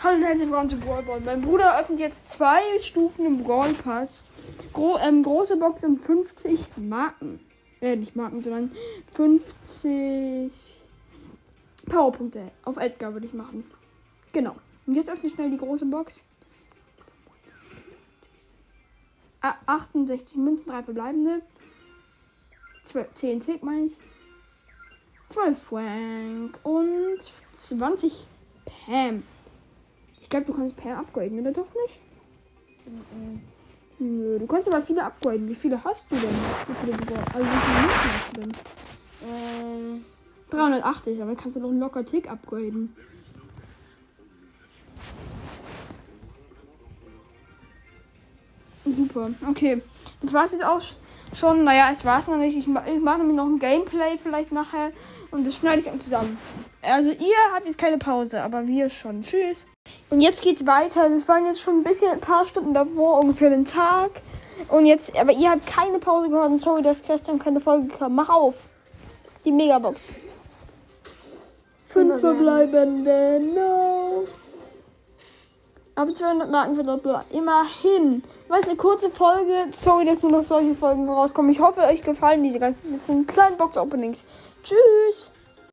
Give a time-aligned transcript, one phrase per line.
[0.00, 1.20] Hallo und herzlich willkommen zu Brawl Ball.
[1.22, 4.26] Mein Bruder öffnet jetzt zwei Stufen im Brawl Pass.
[4.72, 7.40] Gro ähm, große Box um 50 Marken.
[7.80, 8.70] Äh, nicht Marken, sondern
[9.10, 10.52] 50
[11.86, 12.52] Powerpunkte.
[12.64, 13.68] Auf Edgar würde ich machen.
[14.30, 14.54] Genau.
[14.86, 16.22] Und jetzt öffne ich schnell die große Box.
[19.40, 21.42] Ah, 68 Münzen, 3 verbleibende.
[22.84, 23.96] 12, 10 Tick meine ich.
[25.30, 27.18] 12 Frank und
[27.50, 28.28] 20
[28.86, 29.24] Pam.
[30.28, 32.00] Ich glaube, du kannst Pam upgraden, oder doch nicht?
[33.98, 35.48] Nö, du kannst aber viele upgraden.
[35.48, 36.28] Wie viele hast du denn?
[36.28, 36.92] Wie viele
[37.34, 38.52] Also wie viele Münzen hast du denn?
[39.24, 40.04] Ähm,
[40.50, 42.94] 380, damit kannst du noch einen locker Tick upgraden.
[48.96, 49.82] Super, okay.
[50.20, 50.94] Das war's jetzt auch sch-
[51.34, 51.64] schon.
[51.64, 52.56] Naja, ich weiß noch nicht.
[52.56, 54.90] Ich, ma- ich mache nämlich noch ein Gameplay vielleicht nachher
[55.30, 56.38] und das schneide ich zusammen.
[56.82, 59.20] Also ihr habt jetzt keine Pause, aber wir schon.
[59.20, 59.66] Tschüss.
[60.10, 61.08] Und jetzt geht's weiter.
[61.08, 64.10] Das waren jetzt schon ein bisschen ein paar Stunden davor, ungefähr den Tag.
[64.68, 66.48] Und jetzt, aber ihr habt keine Pause gehört.
[66.48, 68.14] Und sorry, dass gestern keine Folge kam.
[68.14, 68.64] Mach auf.
[69.44, 70.14] Die Megabox.
[71.88, 73.40] Fünf verbleibende.
[75.98, 77.18] Aber 200 Marken Doppel.
[77.30, 78.22] Immerhin.
[78.46, 79.66] Was eine kurze Folge.
[79.72, 81.50] Sorry, dass nur noch solche Folgen rauskommen.
[81.50, 84.22] Ich hoffe, euch gefallen diese ganzen kleinen Box-Openings.
[84.62, 85.32] Tschüss.